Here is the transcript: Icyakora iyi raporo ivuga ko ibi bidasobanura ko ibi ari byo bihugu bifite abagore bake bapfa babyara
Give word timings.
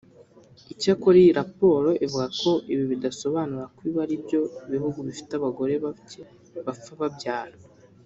Icyakora 0.73 1.15
iyi 1.21 1.31
raporo 1.39 1.89
ivuga 2.05 2.27
ko 2.41 2.51
ibi 2.71 2.83
bidasobanura 2.91 3.63
ko 3.75 3.79
ibi 3.87 3.99
ari 4.03 4.15
byo 4.23 4.41
bihugu 4.71 4.97
bifite 5.07 5.31
abagore 5.35 5.73
bake 5.85 6.21
bapfa 6.65 6.93
babyara 7.01 7.55